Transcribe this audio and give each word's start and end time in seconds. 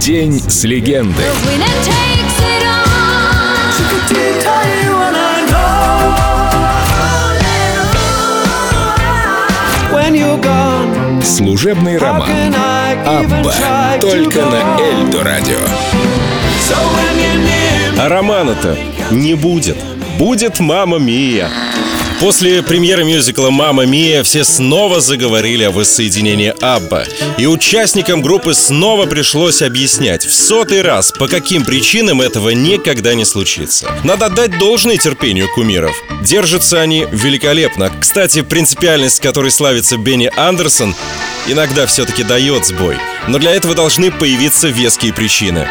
День 0.00 0.40
с 0.40 0.64
легендой. 0.64 1.24
Служебный 11.22 11.98
роман. 11.98 12.30
Абба. 13.06 13.54
Только 14.00 14.40
на 14.40 14.80
Эльдо 14.80 15.24
радио. 15.24 15.58
А 17.98 18.08
романа-то 18.08 18.76
не 19.10 19.34
будет. 19.34 19.76
Будет 20.18 20.60
«Мама 20.60 20.98
Мия». 20.98 21.48
После 22.20 22.64
премьеры 22.64 23.04
мюзикла 23.04 23.50
«Мама 23.50 23.86
Мия» 23.86 24.24
все 24.24 24.42
снова 24.42 25.00
заговорили 25.00 25.62
о 25.62 25.70
воссоединении 25.70 26.52
Абба. 26.60 27.04
И 27.38 27.46
участникам 27.46 28.22
группы 28.22 28.54
снова 28.54 29.06
пришлось 29.06 29.62
объяснять 29.62 30.24
в 30.24 30.34
сотый 30.34 30.82
раз, 30.82 31.12
по 31.12 31.28
каким 31.28 31.64
причинам 31.64 32.20
этого 32.20 32.50
никогда 32.50 33.14
не 33.14 33.24
случится. 33.24 33.92
Надо 34.02 34.26
отдать 34.26 34.58
должное 34.58 34.96
терпению 34.96 35.48
кумиров. 35.54 35.94
Держатся 36.20 36.80
они 36.80 37.06
великолепно. 37.12 37.92
Кстати, 38.00 38.42
принципиальность, 38.42 39.20
которой 39.20 39.52
славится 39.52 39.96
Бенни 39.96 40.28
Андерсон, 40.36 40.96
иногда 41.46 41.86
все-таки 41.86 42.24
дает 42.24 42.66
сбой. 42.66 42.96
Но 43.28 43.38
для 43.38 43.52
этого 43.52 43.74
должны 43.74 44.10
появиться 44.10 44.68
веские 44.68 45.12
причины. 45.12 45.68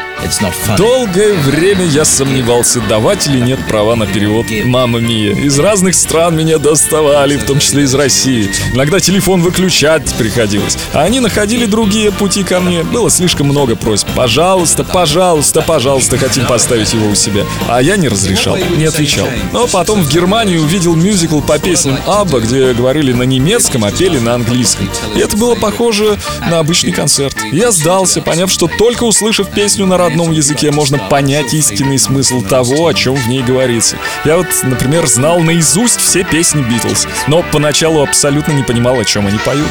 Долгое 0.77 1.33
время 1.33 1.85
я 1.85 2.05
сомневался, 2.05 2.79
давать 2.81 3.27
или 3.27 3.39
нет 3.39 3.59
права 3.67 3.95
на 3.95 4.05
перевод 4.05 4.45
«Мама 4.65 4.99
Мия». 4.99 5.33
Из 5.33 5.59
разных 5.59 5.95
стран 5.95 6.36
меня 6.37 6.59
доставали, 6.59 7.35
в 7.35 7.45
том 7.45 7.59
числе 7.59 7.83
из 7.83 7.93
России. 7.95 8.49
Иногда 8.73 8.99
телефон 8.99 9.41
выключать 9.41 10.13
приходилось. 10.13 10.77
А 10.93 11.01
они 11.01 11.19
находили 11.19 11.65
другие 11.65 12.11
пути 12.11 12.43
ко 12.43 12.59
мне. 12.59 12.83
Было 12.83 13.09
слишком 13.09 13.47
много 13.47 13.75
просьб. 13.75 14.07
Пожалуйста, 14.15 14.83
пожалуйста, 14.83 15.61
пожалуйста, 15.61 16.17
хотим 16.17 16.45
поставить 16.45 16.93
его 16.93 17.07
у 17.07 17.15
себя. 17.15 17.43
А 17.67 17.81
я 17.81 17.97
не 17.97 18.07
разрешал, 18.07 18.55
не 18.77 18.85
отвечал. 18.85 19.27
Но 19.51 19.67
потом 19.67 20.03
в 20.03 20.09
Германии 20.09 20.57
увидел 20.57 20.95
мюзикл 20.95 21.41
по 21.41 21.57
песням 21.57 21.97
Абба, 22.05 22.39
где 22.39 22.73
говорили 22.73 23.13
на 23.13 23.23
немецком, 23.23 23.83
а 23.83 23.91
пели 23.91 24.19
на 24.19 24.35
английском. 24.35 24.87
И 25.15 25.19
это 25.19 25.35
было 25.35 25.55
похоже 25.55 26.17
на 26.49 26.59
обычный 26.59 26.91
концерт. 26.91 27.35
Я 27.51 27.71
сдался, 27.71 28.21
поняв, 28.21 28.51
что 28.51 28.69
только 28.77 29.05
услышав 29.05 29.49
песню 29.49 29.87
на 29.87 29.97
родном 29.97 30.31
языке, 30.31 30.71
можно 30.71 30.99
понять 30.99 31.53
истинный 31.53 31.97
смысл 31.97 32.41
того, 32.41 32.87
о 32.87 32.93
чем 32.93 33.15
в 33.15 33.27
ней 33.27 33.41
говорится. 33.41 33.97
Я 34.23 34.37
вот, 34.37 34.47
например, 34.63 35.07
знал 35.07 35.39
наизусть 35.39 35.99
все 35.99 36.26
песни 36.31 36.61
Битлз, 36.61 37.07
но 37.27 37.43
поначалу 37.51 38.01
абсолютно 38.01 38.51
не 38.51 38.63
понимал, 38.63 38.99
о 38.99 39.05
чем 39.05 39.27
они 39.27 39.37
поют. 39.39 39.69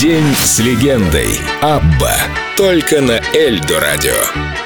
День 0.00 0.32
с 0.32 0.60
легендой. 0.60 1.40
Абба. 1.60 2.14
Только 2.56 3.00
на 3.00 3.20
Эльдо 3.34 3.80
радио. 3.80 4.57